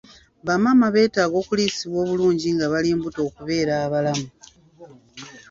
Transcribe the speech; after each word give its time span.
Bamaama 0.47 0.87
beetaaga 0.95 1.35
okuliisibwa 1.41 1.97
obulungi 2.03 2.47
nga 2.55 2.65
bali 2.71 2.89
mbuto 2.97 3.19
okubeera 3.27 3.73
abalamu. 3.85 4.27